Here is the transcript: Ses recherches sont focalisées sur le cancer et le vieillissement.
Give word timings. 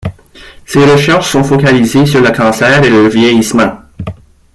Ses 0.65 0.83
recherches 0.83 1.29
sont 1.29 1.43
focalisées 1.43 2.07
sur 2.07 2.21
le 2.21 2.31
cancer 2.31 2.83
et 2.83 2.89
le 2.89 3.07
vieillissement. 3.07 3.81